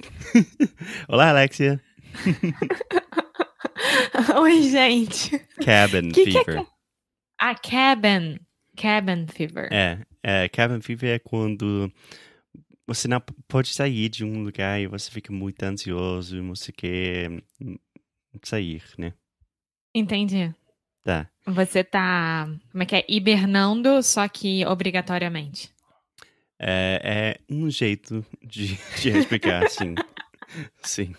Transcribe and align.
Olá, 1.08 1.30
Alexia. 1.30 1.80
Oi, 4.40 4.62
gente. 4.62 5.38
Cabin 5.64 6.10
Que 6.10 6.24
que 6.24 6.38
é 6.38 6.44
fever. 6.44 6.64
ca- 6.64 6.70
Ah, 7.38 7.54
cabin. 7.54 8.38
Cabin 8.76 9.26
fever. 9.26 9.68
É, 9.72 9.98
é, 10.22 10.48
cabin 10.48 10.80
fever 10.80 11.14
é 11.14 11.18
quando 11.18 11.90
você 12.86 13.08
não 13.08 13.20
pode 13.48 13.74
sair 13.74 14.08
de 14.08 14.24
um 14.24 14.42
lugar 14.42 14.80
e 14.80 14.86
você 14.86 15.10
fica 15.10 15.32
muito 15.32 15.62
ansioso 15.62 16.36
e 16.36 16.40
você 16.40 16.72
quer 16.72 17.30
hum, 17.60 17.76
sair, 18.44 18.82
né? 18.98 19.12
Entendi. 19.94 20.54
Tá. 21.02 21.28
Você 21.46 21.82
tá, 21.84 22.48
como 22.70 22.82
é 22.82 22.86
que 22.86 22.96
é? 22.96 23.04
Hibernando, 23.08 24.02
só 24.02 24.26
que 24.28 24.64
obrigatoriamente. 24.66 25.70
É, 26.58 27.36
é 27.48 27.54
um 27.54 27.70
jeito 27.70 28.24
de, 28.42 28.78
de 29.00 29.10
explicar, 29.10 29.68
sim. 29.68 29.94
Sim. 30.82 31.14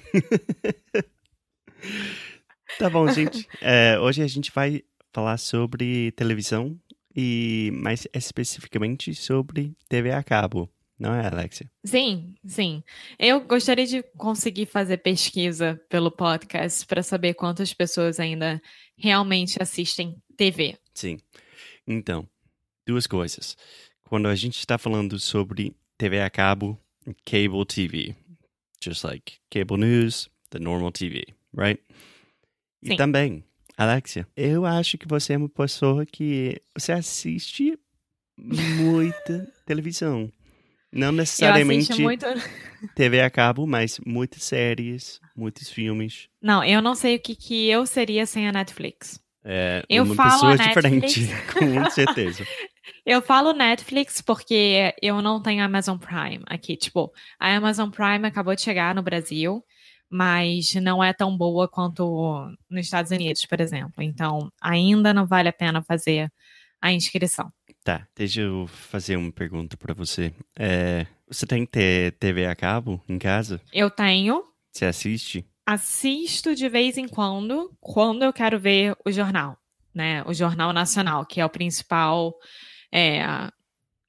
tá 2.80 2.90
bom, 2.90 3.08
gente. 3.12 3.48
É, 3.62 4.00
hoje 4.00 4.22
a 4.22 4.28
gente 4.28 4.52
vai 4.52 4.84
falar 5.14 5.38
sobre 5.38 6.12
televisão 6.12 6.80
e 7.16 7.72
mais 7.74 8.08
especificamente 8.14 9.14
sobre 9.16 9.76
TV 9.90 10.12
a 10.12 10.24
cabo, 10.24 10.70
não 11.00 11.14
é, 11.14 11.28
Alexia? 11.28 11.70
Sim, 11.84 12.36
sim. 12.46 12.84
Eu 13.20 13.42
gostaria 13.42 13.86
de 13.86 14.04
conseguir 14.18 14.66
fazer 14.66 14.98
pesquisa 14.98 15.80
pelo 15.90 16.12
podcast 16.12 16.86
para 16.86 17.04
saber 17.04 17.34
quantas 17.34 17.74
pessoas 17.74 18.20
ainda 18.20 18.62
realmente 18.96 19.62
assistem 19.62 20.16
TV. 20.36 20.78
Sim. 20.94 21.20
Então, 21.88 22.28
duas 22.86 23.06
coisas. 23.06 23.56
Quando 24.08 24.28
a 24.30 24.36
gente 24.36 24.58
está 24.58 24.78
falando 24.78 25.20
sobre 25.20 25.76
TV 25.98 26.22
a 26.22 26.30
cabo, 26.30 26.80
cable 27.26 27.66
TV, 27.66 28.16
just 28.82 29.04
like 29.04 29.34
cable 29.50 29.78
news, 29.78 30.30
the 30.50 30.60
normal 30.60 30.92
TV, 30.94 31.26
right? 31.54 31.82
E 32.82 32.90
Sim. 32.90 32.96
também, 32.96 33.44
Alexia, 33.78 34.26
eu 34.36 34.66
acho 34.66 34.98
que 34.98 35.06
você 35.08 35.34
é 35.34 35.38
uma 35.38 35.50
pessoa 35.50 36.06
que 36.06 36.62
você 36.78 36.94
assiste 36.94 37.78
muita 38.38 39.46
televisão. 39.66 40.32
Não 40.90 41.12
necessariamente 41.12 42.02
muito. 42.02 42.26
TV 42.96 43.20
a 43.20 43.30
cabo, 43.30 43.68
mas 43.68 44.00
muitas 44.06 44.42
séries, 44.44 45.20
muitos 45.36 45.70
filmes. 45.70 46.30
Não, 46.42 46.64
eu 46.64 46.82
não 46.82 46.96
sei 46.96 47.18
o 47.18 47.20
que, 47.20 47.36
que 47.36 47.68
eu 47.68 47.86
seria 47.86 48.26
sem 48.26 48.48
a 48.48 48.54
Netflix. 48.54 49.20
É, 49.44 49.84
Eu 49.90 50.04
uma 50.04 50.16
falo 50.16 50.32
pessoa 50.32 50.54
a 50.54 50.56
diferente, 50.56 51.22
Netflix. 51.22 51.54
com 51.60 51.90
certeza. 51.92 52.48
Eu 53.06 53.22
falo 53.22 53.54
Netflix 53.54 54.22
porque 54.22 54.94
eu 55.02 55.22
não 55.22 55.42
tenho 55.42 55.64
Amazon 55.64 55.98
Prime 55.98 56.44
aqui. 56.48 56.76
Tipo, 56.76 57.12
a 57.40 57.56
Amazon 57.56 57.90
Prime 57.90 58.26
acabou 58.28 58.56
de 58.56 58.62
chegar 58.62 58.94
no 58.96 59.02
Brasil, 59.02 59.64
mas 60.10 60.74
não 60.76 61.04
é 61.04 61.14
tão 61.14 61.36
boa 61.38 61.68
quanto 61.68 62.48
nos 62.70 62.86
Estados 62.86 63.12
Unidos, 63.12 63.46
por 63.46 63.60
exemplo. 63.60 64.02
Então, 64.04 64.52
ainda 64.62 65.14
não 65.14 65.26
vale 65.26 65.50
a 65.50 65.54
pena 65.54 65.82
fazer 65.84 66.32
a 66.82 66.92
inscrição. 66.92 67.52
Tá, 67.84 68.06
deixa 68.16 68.42
eu 68.42 68.68
fazer 68.68 69.16
uma 69.16 69.32
pergunta 69.32 69.78
pra 69.78 69.94
você. 69.94 70.34
É, 70.58 71.06
você 71.28 71.46
tem 71.46 71.66
te- 71.66 72.12
TV 72.20 72.46
a 72.46 72.56
cabo 72.56 73.02
em 73.08 73.18
casa? 73.18 73.62
Eu 73.74 73.90
tenho, 73.90 74.44
Você 74.72 74.86
assiste? 74.86 75.46
assisto 75.66 76.56
de 76.56 76.68
vez 76.70 76.98
em 76.98 77.08
quando, 77.08 77.72
quando 77.80 78.24
eu 78.24 78.32
quero 78.34 78.60
ver 78.60 78.96
o 79.06 79.12
jornal, 79.12 79.58
né? 79.94 80.24
O 80.26 80.34
Jornal 80.34 80.72
Nacional, 80.74 81.26
que 81.26 81.42
é 81.42 81.46
o 81.46 81.50
principal 81.50 82.34
é, 82.92 83.22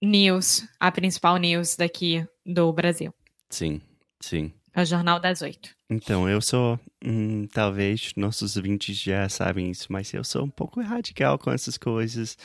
news, 0.03 0.66
a 0.78 0.91
principal 0.91 1.37
news 1.37 1.77
daqui 1.77 2.27
do 2.44 2.72
Brasil. 2.72 3.12
Sim, 3.50 3.81
sim. 4.21 4.53
É 4.75 4.83
o 4.83 4.84
Jornal 4.84 5.19
das 5.19 5.43
Oito. 5.43 5.71
Então, 5.91 6.28
eu 6.28 6.41
sou. 6.41 6.78
hum, 7.05 7.47
talvez 7.49 8.12
nossos 8.17 8.56
ouvintes 8.56 8.97
já 8.97 9.28
sabem 9.28 9.71
isso, 9.71 9.91
mas 9.91 10.12
eu 10.12 10.22
sou 10.22 10.44
um 10.44 10.50
pouco 10.50 10.81
radical 10.81 11.38
com 11.38 11.50
essas 11.50 11.77
coisas, 11.78 12.37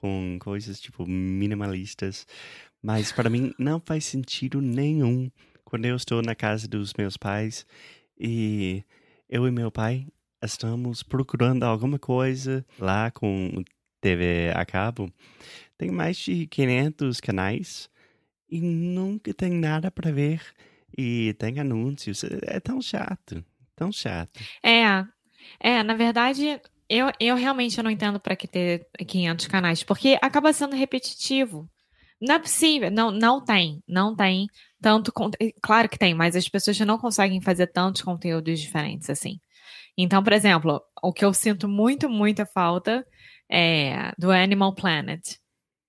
com 0.00 0.38
coisas 0.40 0.80
tipo 0.80 1.06
minimalistas. 1.06 2.26
Mas 2.82 3.12
para 3.12 3.28
mim 3.28 3.52
não 3.58 3.78
faz 3.78 4.06
sentido 4.06 4.60
nenhum 4.60 5.30
quando 5.64 5.84
eu 5.84 5.94
estou 5.94 6.22
na 6.22 6.34
casa 6.34 6.66
dos 6.66 6.94
meus 6.94 7.16
pais 7.16 7.66
e 8.18 8.82
eu 9.28 9.46
e 9.46 9.50
meu 9.50 9.70
pai 9.70 10.06
estamos 10.42 11.02
procurando 11.02 11.64
alguma 11.64 11.98
coisa 11.98 12.64
lá 12.78 13.10
com 13.10 13.62
TV 14.00 14.52
a 14.54 14.64
cabo. 14.64 15.12
Tem 15.76 15.90
mais 15.90 16.16
de 16.16 16.46
500 16.46 17.20
canais 17.20 17.90
e 18.50 18.60
nunca 18.60 19.32
tem 19.32 19.52
nada 19.52 19.90
para 19.90 20.10
ver. 20.10 20.42
E 20.96 21.34
tem 21.38 21.58
anúncios. 21.60 22.24
É 22.42 22.60
tão 22.60 22.82
chato. 22.82 23.44
Tão 23.76 23.92
chato. 23.92 24.40
É, 24.62 25.04
é, 25.58 25.82
na 25.82 25.94
verdade, 25.94 26.60
eu, 26.88 27.10
eu 27.20 27.36
realmente 27.36 27.80
não 27.82 27.90
entendo 27.90 28.18
para 28.18 28.36
que 28.36 28.48
ter 28.48 28.86
500 29.06 29.46
canais, 29.46 29.82
porque 29.82 30.18
acaba 30.20 30.52
sendo 30.52 30.74
repetitivo. 30.74 31.70
Não 32.20 32.34
é 32.34 32.38
possível, 32.38 32.90
não, 32.90 33.10
não 33.10 33.42
tem, 33.42 33.82
não 33.88 34.14
tem 34.14 34.46
tanto 34.82 35.10
conteúdo. 35.10 35.54
Claro 35.62 35.88
que 35.88 35.98
tem, 35.98 36.12
mas 36.12 36.36
as 36.36 36.48
pessoas 36.48 36.78
não 36.80 36.98
conseguem 36.98 37.40
fazer 37.40 37.68
tantos 37.68 38.02
conteúdos 38.02 38.60
diferentes 38.60 39.08
assim. 39.08 39.40
Então, 39.96 40.22
por 40.22 40.32
exemplo, 40.32 40.82
o 41.02 41.12
que 41.12 41.24
eu 41.24 41.32
sinto 41.32 41.66
muito, 41.66 42.10
muita 42.10 42.44
falta 42.44 43.06
é 43.50 44.12
do 44.18 44.30
Animal 44.30 44.74
Planet 44.74 45.34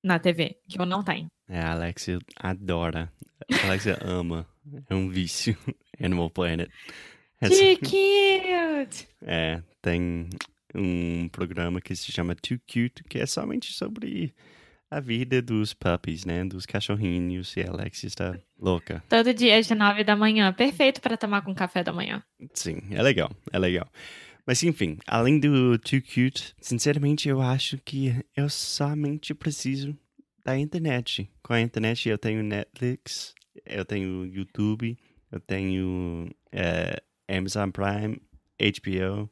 na 0.04 0.18
TV, 0.20 0.58
que 0.68 0.80
eu 0.80 0.86
não 0.86 1.04
tenho. 1.04 1.28
É, 1.48 1.60
a 1.60 1.72
Alexia 1.74 2.18
adora. 2.38 3.12
A 3.64 3.68
Alexia 3.68 3.98
ama. 4.04 4.48
É 4.90 4.96
um 4.96 5.10
vício. 5.10 5.56
Animal 6.02 6.30
Planet. 6.30 6.70
Essa- 7.40 7.56
Que 7.56 7.76
cute! 7.78 9.08
É, 9.24 9.62
tem 9.82 10.30
um 10.76 11.28
programa 11.30 11.82
que 11.82 11.96
se 11.96 12.12
chama 12.12 12.36
Too 12.36 12.60
Cute, 12.68 13.04
que 13.10 13.20
é 13.20 13.26
somente 13.26 13.74
sobre 13.74 14.34
a 14.90 15.00
vida 15.00 15.42
dos 15.42 15.74
puppies, 15.74 16.26
né? 16.26 16.44
Dos 16.46 16.66
cachorrinhos. 16.66 17.56
E 17.58 17.62
a 17.62 17.70
Alexia 17.70 18.08
está 18.08 18.38
louca. 18.60 19.04
Todo 19.10 19.34
dia 19.34 19.58
às 19.58 19.70
9 19.70 20.04
da 20.04 20.16
manhã, 20.16 20.52
perfeito 20.54 21.02
para 21.02 21.18
tomar 21.18 21.42
com 21.44 21.54
café 21.56 21.84
da 21.84 21.92
manhã. 21.94 22.24
Sim, 22.54 22.82
é 22.92 23.02
legal, 23.02 23.32
é 23.52 23.58
legal. 23.60 23.88
Mas 24.46 24.64
enfim, 24.64 24.98
além 25.08 25.40
do 25.40 25.78
Too 25.80 26.02
Cute, 26.02 26.54
sinceramente 26.60 27.30
eu 27.30 27.42
acho 27.42 27.78
que 27.80 28.16
eu 28.36 28.50
somente 28.50 29.34
preciso 29.34 29.96
da 30.44 30.58
internet. 30.58 31.30
Com 31.44 31.54
a 31.54 31.62
internet 31.62 32.10
eu 32.10 32.18
tenho 32.18 32.44
Netflix, 32.44 33.36
eu 33.66 33.86
tenho 33.86 34.26
YouTube, 34.26 34.98
eu 35.32 35.40
tenho 35.40 36.30
eh, 36.52 37.02
Amazon 37.28 37.70
Prime, 37.70 38.22
HBO 38.60 39.30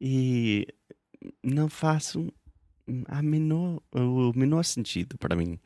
e 0.00 0.66
não 1.42 1.68
faço 1.68 2.32
a 3.06 3.22
menor, 3.22 3.80
o 3.92 4.32
menor 4.34 4.64
sentido 4.64 5.16
para 5.18 5.36
mim 5.36 5.58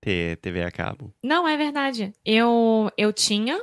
ter 0.00 0.36
TV 0.38 0.62
a 0.62 0.70
cabo. 0.70 1.12
Não, 1.22 1.46
é 1.46 1.56
verdade. 1.56 2.12
Eu, 2.24 2.90
eu 2.96 3.12
tinha 3.12 3.60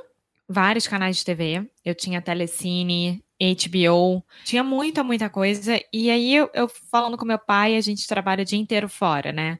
vários 0.47 0.87
canais 0.87 1.17
de 1.17 1.25
TV. 1.25 1.69
Eu 1.83 1.95
tinha 1.95 2.21
Telecine, 2.21 3.23
HBO. 3.39 4.23
Tinha 4.43 4.63
muita, 4.63 5.03
muita 5.03 5.29
coisa. 5.29 5.79
E 5.93 6.09
aí, 6.09 6.35
eu, 6.35 6.49
eu 6.53 6.67
falando 6.91 7.17
com 7.17 7.25
meu 7.25 7.39
pai, 7.39 7.75
a 7.75 7.81
gente 7.81 8.07
trabalha 8.07 8.41
o 8.43 8.45
dia 8.45 8.59
inteiro 8.59 8.89
fora, 8.89 9.31
né? 9.31 9.57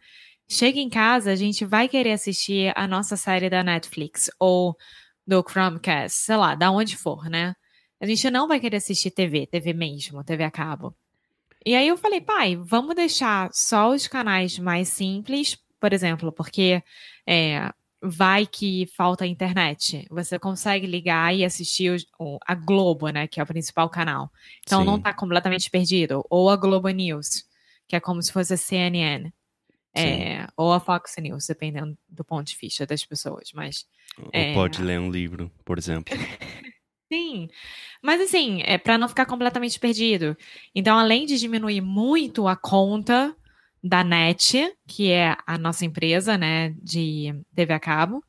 Chega 0.48 0.80
em 0.80 0.90
casa, 0.90 1.32
a 1.32 1.36
gente 1.36 1.64
vai 1.64 1.88
querer 1.88 2.12
assistir 2.12 2.74
a 2.76 2.88
nossa 2.88 3.16
série 3.16 3.50
da 3.50 3.64
Netflix 3.64 4.30
ou 4.40 4.76
do 5.26 5.44
Chromecast, 5.48 6.20
sei 6.22 6.36
lá, 6.36 6.56
da 6.56 6.72
onde 6.72 6.98
for, 6.98 7.30
né? 7.30 7.54
A 8.02 8.06
gente 8.06 8.30
não 8.32 8.48
vai 8.48 8.60
querer 8.60 8.78
assistir 8.78 9.12
TV, 9.12 9.46
TV 9.46 9.74
mesmo, 9.74 10.24
TV 10.24 10.44
a 10.44 10.52
cabo. 10.52 10.96
E 11.66 11.76
aí 11.76 11.88
eu 11.88 11.98
falei, 11.98 12.22
pai, 12.22 12.56
vamos 12.56 12.96
deixar 12.96 13.50
só 13.54 13.92
os 13.92 14.08
canais 14.08 14.58
mais 14.58 14.90
simples, 14.90 15.58
por 15.80 15.94
exemplo, 15.94 16.32
porque 16.32 16.82
é, 17.28 17.72
vai 18.02 18.46
que 18.46 18.88
falta 18.96 19.26
internet. 19.26 20.06
Você 20.10 20.40
consegue 20.40 20.88
ligar 20.88 21.36
e 21.36 21.44
assistir 21.44 22.06
o, 22.18 22.38
a 22.46 22.56
Globo, 22.56 23.10
né? 23.10 23.28
Que 23.28 23.40
é 23.40 23.44
o 23.44 23.48
principal 23.48 23.90
canal. 23.90 24.32
Então 24.62 24.82
Sim. 24.82 24.86
não 24.86 24.96
está 24.96 25.14
completamente 25.14 25.70
perdido. 25.70 26.26
Ou 26.30 26.50
a 26.50 26.56
Globo 26.56 26.90
News, 26.90 27.46
que 27.88 27.96
é 27.96 28.00
como 28.00 28.22
se 28.22 28.32
fosse 28.32 28.54
a 28.54 28.58
CNN. 28.58 29.32
É, 29.96 30.48
ou 30.56 30.72
a 30.72 30.80
Fox 30.80 31.16
News, 31.18 31.48
dependendo 31.48 31.98
do 32.08 32.24
ponto 32.24 32.48
de 32.48 32.56
vista 32.56 32.86
das 32.86 33.04
pessoas. 33.04 33.52
Mas. 33.54 33.86
Ou 34.18 34.30
é... 34.32 34.54
pode 34.54 34.82
ler 34.82 35.00
um 35.00 35.12
livro, 35.12 35.52
por 35.66 35.78
exemplo. 35.78 36.14
Sim. 37.12 37.50
Mas 38.04 38.22
assim, 38.22 38.62
é 38.64 38.78
para 38.78 38.98
não 38.98 39.10
ficar 39.10 39.26
completamente 39.26 39.80
perdido. 39.80 40.38
Então, 40.76 40.98
além 40.98 41.26
de 41.26 41.40
diminuir 41.40 41.82
muito 41.82 42.48
a 42.48 42.56
conta 42.56 43.36
da 43.84 44.04
NET, 44.04 44.74
que 44.88 45.12
é 45.12 45.36
a 45.46 45.58
nossa 45.58 45.86
empresa, 45.86 46.38
né, 46.38 46.74
de 46.82 47.34
TV 47.56 47.74
a 47.74 47.80
cabo, 47.80 48.24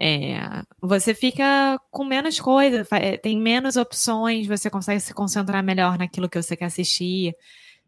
é, 0.00 0.38
você 0.80 1.12
fica 1.12 1.78
com 1.90 2.04
menos 2.04 2.38
coisa, 2.40 2.86
é, 2.92 3.16
tem 3.16 3.38
menos 3.38 3.76
opções, 3.76 4.46
você 4.46 4.70
consegue 4.70 5.00
se 5.00 5.12
concentrar 5.12 5.62
melhor 5.62 5.98
naquilo 5.98 6.28
que 6.28 6.40
você 6.40 6.56
quer 6.56 6.66
assistir. 6.66 7.34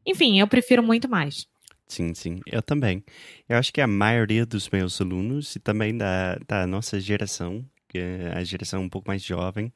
Enfim, 0.04 0.40
eu 0.40 0.48
prefiro 0.48 0.82
muito 0.82 1.08
mais. 1.08 1.46
Sim, 1.86 2.14
sim, 2.14 2.40
eu 2.46 2.62
também. 2.62 3.04
Eu 3.48 3.56
acho 3.58 3.72
que 3.72 3.80
a 3.80 3.86
maioria 3.86 4.46
dos 4.46 4.68
meus 4.70 5.00
alunos 5.00 5.56
e 5.56 5.60
também 5.60 5.96
da, 5.96 6.36
da 6.46 6.66
nossa 6.66 7.00
geração, 7.00 7.64
que 7.88 7.98
é 7.98 8.32
a 8.34 8.44
geração 8.44 8.82
um 8.82 8.88
pouco 8.88 9.08
mais 9.08 9.22
jovem, 9.22 9.72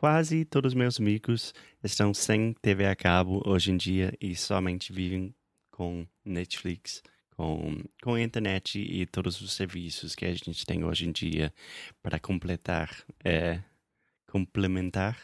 Quase 0.00 0.44
todos 0.44 0.70
os 0.70 0.74
meus 0.78 1.00
amigos 1.00 1.52
estão 1.82 2.14
sem 2.14 2.52
TV 2.62 2.86
a 2.86 2.94
cabo 2.94 3.42
hoje 3.44 3.72
em 3.72 3.76
dia 3.76 4.12
e 4.20 4.36
somente 4.36 4.92
vivem 4.92 5.34
com 5.78 6.04
Netflix, 6.24 7.00
com, 7.36 7.84
com 8.02 8.14
a 8.14 8.20
internet 8.20 8.80
e 8.80 9.06
todos 9.06 9.40
os 9.40 9.52
serviços 9.52 10.16
que 10.16 10.24
a 10.24 10.34
gente 10.34 10.66
tem 10.66 10.82
hoje 10.82 11.06
em 11.08 11.12
dia 11.12 11.54
para 12.02 12.18
completar, 12.18 12.90
é, 13.24 13.60
complementar. 14.26 15.16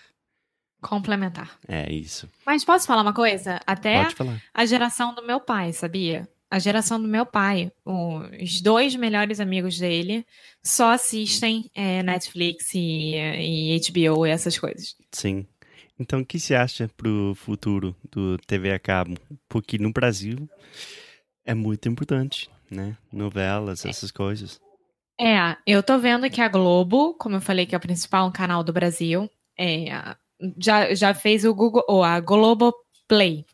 Complementar. 0.81 1.59
É 1.67 1.93
isso. 1.93 2.31
Mas 2.47 2.65
posso 2.65 2.87
falar 2.87 3.03
uma 3.03 3.13
coisa? 3.13 3.61
Até 3.67 4.07
a 4.55 4.65
geração 4.65 5.13
do 5.13 5.27
meu 5.27 5.41
pai, 5.41 5.73
sabia? 5.73 6.29
a 6.55 6.59
geração 6.61 7.03
do 7.03 7.09
meu 7.09 7.27
pai, 7.27 7.73
os 7.85 8.61
dois 8.61 8.95
melhores 8.95 9.41
amigos 9.41 9.77
dele, 9.77 10.25
só 10.63 10.93
assistem 10.93 11.69
é, 11.75 12.01
Netflix 12.01 12.73
e, 12.75 13.17
e 13.17 13.81
HBO 13.91 14.25
e 14.25 14.31
essas 14.31 14.57
coisas. 14.57 14.95
Sim. 15.11 15.49
Então, 15.99 16.21
o 16.21 16.27
que 16.27 16.41
você 16.41 16.55
acha 16.55 16.89
pro 16.97 17.35
futuro 17.37 17.95
do 18.11 18.37
TV 18.39 18.73
a 18.73 18.79
cabo? 18.79 19.17
Porque 19.49 19.79
no 19.79 19.93
Brasil 19.93 20.49
é 21.45 21.55
muito 21.55 21.89
importante, 21.89 22.51
né? 22.71 22.97
Novelas, 23.13 23.85
essas 23.85 24.11
coisas. 24.11 24.61
É, 25.21 25.57
eu 25.65 25.83
tô 25.83 25.99
vendo 25.99 26.29
que 26.29 26.41
a 26.41 26.49
Globo, 26.49 27.15
como 27.15 27.37
eu 27.37 27.41
falei 27.41 27.67
que 27.67 27.75
é 27.75 27.79
o 27.79 27.81
principal 27.81 28.31
canal 28.33 28.65
do 28.65 28.73
Brasil, 28.73 29.31
é, 29.57 30.17
já, 30.59 30.93
já 30.95 31.15
fez 31.15 31.45
o 31.45 31.55
Google, 31.55 31.85
ou 31.89 32.03
a 32.03 32.19
Globo 32.19 32.75
Play, 33.07 33.45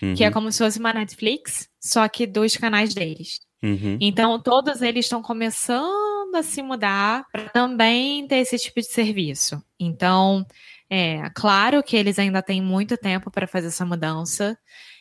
uhum. 0.00 0.14
que 0.14 0.22
é 0.22 0.28
uhum. 0.28 0.32
como 0.32 0.52
se 0.52 0.58
fosse 0.58 0.78
uma 0.78 0.92
Netflix, 0.92 1.68
só 1.80 2.08
que 2.08 2.26
dos 2.26 2.56
canais 2.56 2.94
deles. 2.94 3.40
Uhum. 3.62 3.98
Então, 4.00 4.40
todos 4.40 4.82
eles 4.82 5.06
estão 5.06 5.22
começando 5.22 6.36
a 6.36 6.42
se 6.42 6.62
mudar 6.62 7.24
para 7.32 7.48
também 7.48 8.26
ter 8.28 8.36
esse 8.36 8.56
tipo 8.58 8.80
de 8.80 8.86
serviço. 8.86 9.60
Então, 9.80 10.46
é 10.88 11.28
claro 11.34 11.82
que 11.82 11.96
eles 11.96 12.18
ainda 12.18 12.42
têm 12.42 12.62
muito 12.62 12.96
tempo 12.96 13.30
para 13.30 13.46
fazer 13.46 13.68
essa 13.68 13.84
mudança. 13.84 14.56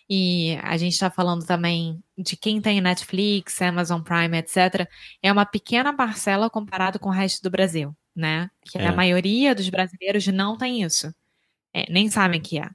E 0.10 0.58
a 0.62 0.78
gente 0.78 0.94
está 0.94 1.10
falando 1.10 1.46
também 1.46 2.04
de 2.18 2.38
quem 2.38 2.62
tem 2.62 2.80
Netflix, 2.80 3.60
Amazon 3.62 4.02
Prime, 4.02 4.38
etc. 4.38 4.88
É 5.22 5.32
uma 5.32 5.46
pequena 5.46 5.96
parcela 5.96 6.50
comparado 6.50 7.00
com 7.00 7.10
o 7.10 7.12
resto 7.12 7.42
do 7.42 7.50
Brasil, 7.50 7.96
né? 8.16 8.50
Que 8.64 8.78
é. 8.78 8.88
a 8.88 8.92
maioria 8.92 9.56
dos 9.56 9.68
brasileiros 9.70 10.28
não 10.28 10.58
tem 10.58 10.84
isso. 10.84 11.12
É, 11.74 11.92
nem 11.92 12.10
sabem 12.10 12.40
que 12.40 12.60
é. 12.60 12.70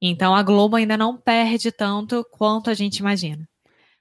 Então 0.00 0.34
a 0.34 0.42
Globo 0.42 0.74
ainda 0.74 0.96
não 0.96 1.16
perde 1.16 1.70
tanto 1.70 2.26
quanto 2.32 2.68
a 2.68 2.74
gente 2.74 2.98
imagina. 2.98 3.48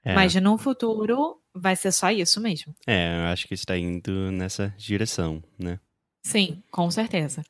É. 0.04 0.16
Mas 0.16 0.34
no 0.36 0.58
futuro 0.58 1.40
vai 1.54 1.76
ser 1.76 1.92
só 1.92 2.10
isso 2.10 2.42
mesmo. 2.42 2.74
É, 2.88 3.20
eu 3.20 3.26
acho 3.26 3.48
que 3.48 3.54
está 3.54 3.78
indo 3.78 4.32
nessa 4.32 4.74
direção, 4.76 5.44
né? 5.60 5.80
Sim, 6.24 6.64
com 6.72 6.90
certeza. 6.90 7.44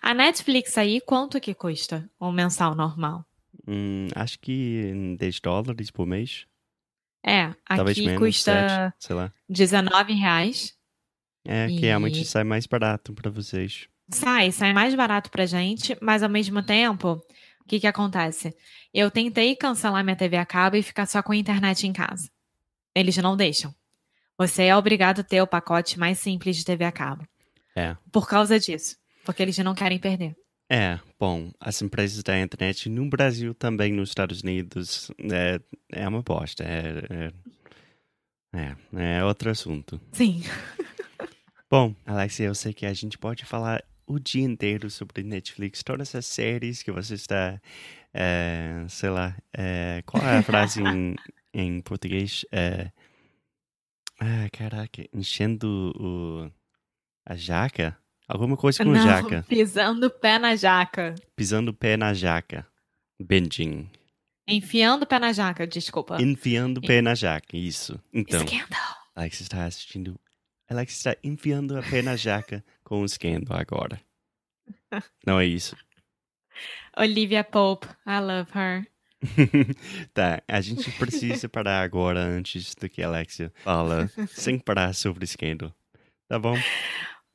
A 0.00 0.14
Netflix 0.14 0.76
aí, 0.78 1.00
quanto 1.00 1.40
que 1.40 1.54
custa 1.54 2.08
um 2.20 2.32
mensal 2.32 2.74
normal? 2.74 3.24
Hum, 3.66 4.08
acho 4.14 4.38
que 4.38 5.16
10 5.18 5.40
dólares 5.40 5.90
por 5.90 6.06
mês. 6.06 6.46
É, 7.22 7.54
Talvez 7.66 7.96
aqui 7.96 8.06
menos, 8.06 8.18
custa 8.18 8.52
7, 8.52 8.94
sei 8.98 9.16
lá. 9.16 9.32
19 9.48 10.12
reais. 10.12 10.76
É, 11.46 11.66
que 11.66 11.76
e... 11.76 11.80
realmente 11.80 12.24
sai 12.24 12.44
mais 12.44 12.66
barato 12.66 13.14
para 13.14 13.30
vocês. 13.30 13.88
Sai, 14.10 14.52
sai 14.52 14.74
mais 14.74 14.94
barato 14.94 15.30
pra 15.30 15.46
gente, 15.46 15.96
mas 16.00 16.22
ao 16.22 16.28
mesmo 16.28 16.62
tempo, 16.62 17.22
o 17.60 17.66
que, 17.66 17.80
que 17.80 17.86
acontece? 17.86 18.54
Eu 18.92 19.10
tentei 19.10 19.56
cancelar 19.56 20.04
minha 20.04 20.16
TV 20.16 20.36
a 20.36 20.44
cabo 20.44 20.76
e 20.76 20.82
ficar 20.82 21.06
só 21.06 21.22
com 21.22 21.32
a 21.32 21.36
internet 21.36 21.86
em 21.86 21.92
casa. 21.92 22.30
Eles 22.94 23.16
não 23.16 23.36
deixam. 23.36 23.74
Você 24.36 24.64
é 24.64 24.76
obrigado 24.76 25.20
a 25.20 25.24
ter 25.24 25.40
o 25.40 25.46
pacote 25.46 25.98
mais 25.98 26.18
simples 26.18 26.56
de 26.56 26.64
TV 26.64 26.84
a 26.84 26.92
cabo. 26.92 27.26
É. 27.74 27.96
Por 28.12 28.28
causa 28.28 28.60
disso. 28.60 28.96
Porque 29.24 29.42
eles 29.42 29.58
não 29.58 29.74
querem 29.74 29.98
perder. 29.98 30.36
É, 30.70 30.98
bom, 31.20 31.52
as 31.60 31.80
empresas 31.82 32.22
da 32.22 32.40
internet 32.40 32.88
no 32.88 33.08
Brasil 33.08 33.54
também 33.54 33.92
nos 33.92 34.08
Estados 34.08 34.42
Unidos 34.42 35.10
é, 35.30 35.60
é 35.92 36.08
uma 36.08 36.22
bosta. 36.22 36.64
É, 36.64 37.30
é, 38.52 38.76
é, 38.96 39.18
é 39.18 39.24
outro 39.24 39.50
assunto. 39.50 40.00
Sim. 40.12 40.42
bom, 41.70 41.94
Alexia, 42.06 42.46
eu 42.46 42.54
sei 42.54 42.72
que 42.72 42.86
a 42.86 42.94
gente 42.94 43.18
pode 43.18 43.44
falar 43.44 43.84
o 44.06 44.18
dia 44.18 44.44
inteiro 44.44 44.90
sobre 44.90 45.22
Netflix, 45.22 45.82
todas 45.82 46.14
as 46.14 46.26
séries 46.26 46.82
que 46.82 46.92
você 46.92 47.14
está, 47.14 47.60
é, 48.12 48.84
sei 48.88 49.10
lá, 49.10 49.36
é, 49.52 50.02
qual 50.06 50.22
é 50.22 50.38
a 50.38 50.42
frase 50.42 50.82
em, 50.82 51.14
em 51.52 51.80
português? 51.80 52.44
É, 52.52 52.90
ah, 54.20 54.48
caraca, 54.52 55.04
enchendo 55.12 55.92
o, 55.96 56.50
a 57.26 57.36
jaca? 57.36 57.96
Alguma 58.26 58.56
coisa 58.56 58.82
com 58.82 58.90
Não, 58.90 59.02
jaca. 59.02 59.44
Pisando 59.48 60.06
o 60.06 60.10
pé 60.10 60.38
na 60.38 60.56
jaca. 60.56 61.14
Pisando 61.36 61.70
o 61.70 61.74
pé 61.74 61.96
na 61.96 62.14
jaca. 62.14 62.66
Bending. 63.20 63.90
Enfiando 64.46 65.04
o 65.04 65.06
pé 65.06 65.18
na 65.18 65.32
jaca, 65.32 65.66
desculpa. 65.66 66.20
Enfiando 66.20 66.78
o 66.78 66.80
pé 66.82 67.00
na 67.00 67.14
jaca, 67.14 67.56
isso. 67.56 68.00
Então. 68.12 68.46
Scandal. 68.46 68.96
Alex 69.14 69.40
está 69.40 69.64
assistindo. 69.64 70.18
Alex 70.68 70.96
está 70.96 71.16
enfiando 71.22 71.78
a 71.78 71.82
pé 71.82 72.02
na 72.02 72.16
jaca 72.16 72.64
com 72.82 73.02
o 73.02 73.08
Scandal 73.08 73.58
agora. 73.58 74.00
Não 75.26 75.38
é 75.38 75.46
isso. 75.46 75.76
Olivia 76.96 77.44
Pope, 77.44 77.86
I 78.06 78.20
love 78.20 78.50
her. 78.54 78.86
tá, 80.12 80.42
a 80.46 80.60
gente 80.60 80.90
precisa 80.92 81.48
parar 81.48 81.82
agora 81.82 82.20
antes 82.20 82.74
do 82.74 82.88
que 82.88 83.02
a 83.02 83.08
Alexia 83.08 83.50
fala, 83.56 84.10
sem 84.28 84.58
parar 84.58 84.94
sobre 84.94 85.26
Scandal. 85.26 85.74
Tá 86.28 86.38
bom? 86.38 86.56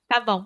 Tá 0.07 0.19
bom. 0.19 0.45